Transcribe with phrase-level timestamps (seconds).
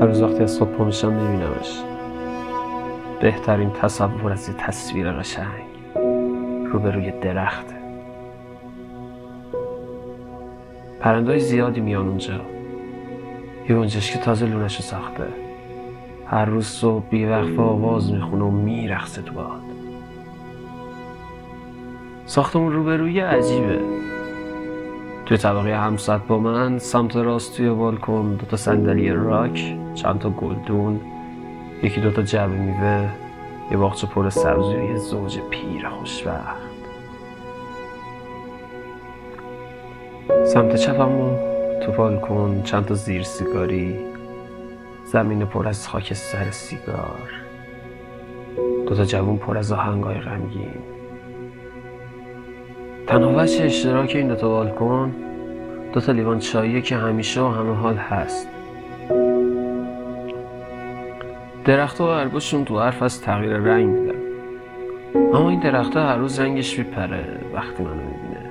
[0.00, 1.82] هر روز وقتی از صبح میشم میبینمش
[3.20, 5.64] بهترین تصور از یه تصویر قشنگ
[6.72, 7.80] روبروی درخته
[11.00, 12.40] پرندهای زیادی میان اونجا.
[13.68, 15.24] یه اونجاش که تازه لونش ساخته.
[16.26, 19.60] هر روز صبح بیوقف آواز می‌خونه و میرخصه تو باد.
[22.26, 23.78] ساختمون روبروی عجیبه.
[25.30, 31.00] توی طبقه همسط با من سمت راست توی بالکن دوتا صندلی راک چند تا گلدون
[31.82, 33.08] یکی دوتا جعبه میوه
[33.70, 36.70] یه باغچه پر سبزی و یه زوج پیر خوشبخت.
[40.44, 41.38] سمت چپمون
[41.80, 43.96] تو بالکن چند تا زیر سیگاری
[45.04, 47.30] زمین پر از خاک سر سیگار.
[48.86, 51.00] دوتا جوون پر از آهنگای غمگین.
[53.06, 55.14] تنها وجه اشتراک این دوتا بالکن
[55.92, 58.48] دوتا لیوان چاییه که همیشه و همه حال هست.
[61.64, 64.18] درخت و ارگوشون تو حرف از تغییر رنگ میدن.
[65.34, 67.24] اما این درخت هر روز رنگش میپره
[67.54, 68.50] وقتی منو می‌بینه.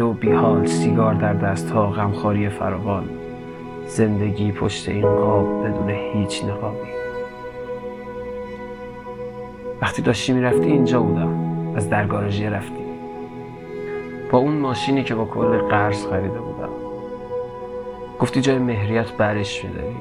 [0.00, 3.04] و بیحال سیگار در دست ها غمخواری فراوان.
[3.86, 6.88] زندگی پشت این قاب بدون هیچ نقابی.
[9.82, 11.48] وقتی داشتی می‌رفتی اینجا بودم.
[11.76, 12.77] از درگارژی رفتی.
[14.30, 16.68] با اون ماشینی که با کل قرض خریده بودم.
[18.20, 19.96] گفتی جای مهریت برش میداری.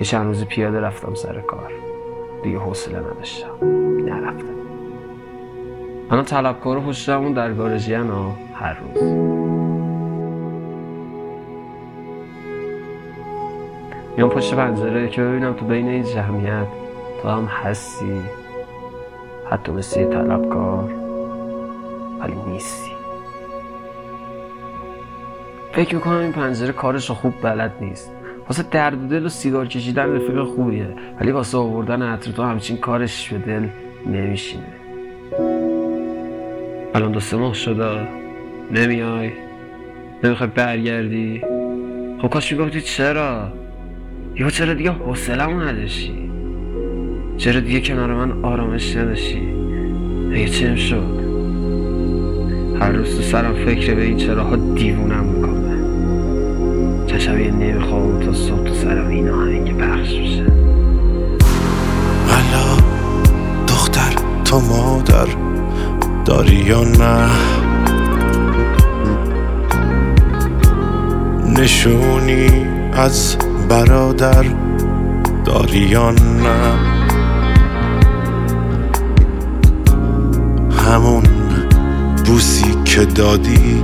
[0.00, 1.72] یه چند روز پیاده رفتم سر کار.
[2.42, 3.66] دیگه حوصله نداشتم.
[4.06, 4.46] نرفتم.
[6.10, 7.52] الان طلبکار پشت همون در
[8.04, 9.02] ها هر روز.
[14.16, 16.66] میام پشت پنجره که ببینم تو بین این جمعیت
[17.22, 18.20] تو هم هستی.
[19.50, 21.01] حتی مثل طلبکار.
[22.52, 22.90] نیستی.
[25.72, 28.12] فکر می‌کنم این پنجره کارش رو خوب بلد نیست.
[28.48, 30.88] واسه درد دل و سیگار کشیدن رفیق خوبیه.
[31.20, 33.66] ولی واسه آوردن عطر تو همچین کارش به دل
[34.06, 34.62] نمیشینه.
[36.94, 38.08] الان دو سه ماه شده.
[38.70, 39.30] نمیای.
[40.24, 41.40] نمی‌خوای برگردی.
[42.22, 43.52] خب کاش می‌گفتی چرا؟
[44.34, 46.30] یا چرا دیگه حوصلمو نداشتی؟
[47.36, 49.54] چرا دیگه کنار من آرامش نداشتی؟
[50.32, 51.21] اگه چم شد؟
[52.82, 55.76] هر روز تو سرم فکر به این چراها دیوونم می‌کنه
[57.06, 60.46] چه نمی‌خوام تا صبح تو سرم این آهنگ پخش بشه
[62.28, 62.76] حالا
[63.68, 65.26] دختر تو مادر
[66.24, 67.28] داری یا نه؟
[71.60, 73.36] نشونی از
[73.68, 74.44] برادر
[75.44, 76.78] داری یا نه؟
[80.86, 81.31] همون
[82.24, 83.82] بوسی که دادی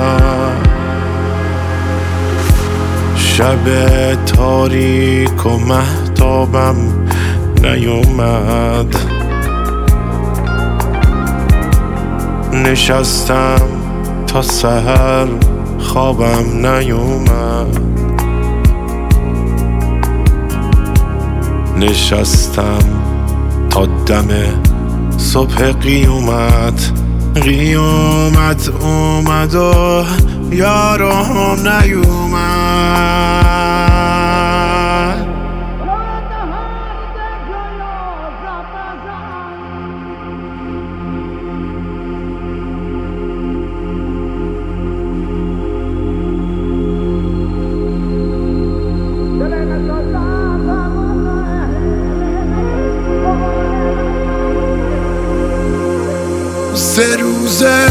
[3.17, 3.59] شب
[4.27, 6.77] تاریک و محتابم
[7.63, 8.97] نیومد.
[12.53, 13.61] نشستم
[14.27, 15.27] تا سهر
[15.79, 17.79] خوابم نیومد.
[21.79, 22.79] نشستم
[23.71, 24.29] تا دم
[25.19, 26.93] صبح قیومت
[27.35, 30.05] قیومت اومد و
[30.51, 33.38] یارم نیومد.
[56.89, 57.89] سه روزه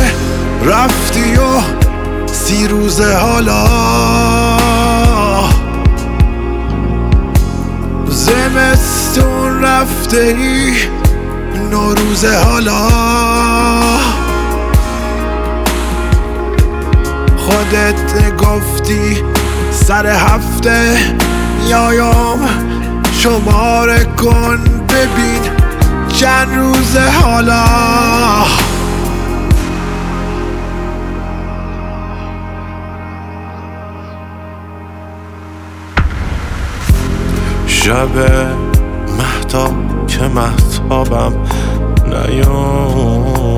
[0.66, 1.62] رفتی و
[2.34, 3.68] سی روزه حالا.
[8.10, 10.74] زمستون رفته ای
[11.72, 12.90] نوروزه حالا.
[17.38, 19.24] خودت گفتی
[19.72, 20.98] سر هفته
[21.64, 22.40] میایم
[23.20, 24.60] شماره کن
[24.90, 25.42] ببین
[26.08, 27.87] چند روزه حالا.
[37.88, 38.16] شب
[39.18, 41.34] محتاب که محتابم
[42.07, 43.51] نیومد.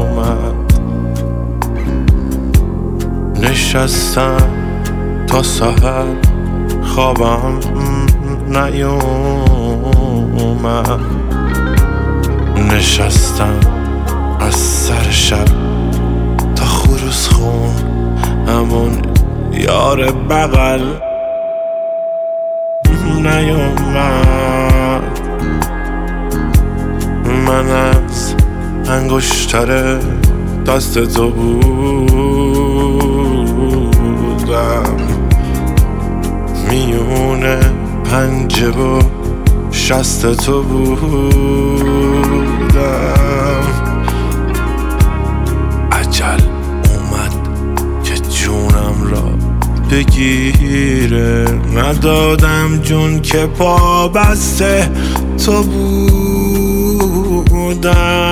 [3.41, 4.37] نشستم
[5.27, 6.05] تا سهر
[6.83, 7.59] خوابم
[8.47, 9.79] نیومد.
[12.71, 13.59] نشستم
[14.39, 15.45] از سر شب
[16.55, 17.73] تا خروس خون
[18.47, 19.01] همون
[19.53, 21.08] یار بغل.
[23.05, 24.59] نیومد
[27.47, 28.35] من از
[28.89, 29.99] انگشتر
[30.67, 31.69] دست تو بودم.
[36.69, 37.59] میونه
[38.03, 39.01] پنجه و
[39.71, 42.18] شست تو بودم
[49.91, 51.45] بگیره.
[51.75, 54.89] ندادم جون که پا بسته.
[55.45, 55.63] تو
[57.49, 58.28] بودم.